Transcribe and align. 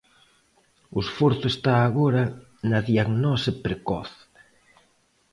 O 0.95 0.97
esforzo 1.05 1.45
está 1.53 1.73
agora 1.81 2.23
na 2.69 2.79
diagnose 2.89 3.51
precoz. 3.65 4.09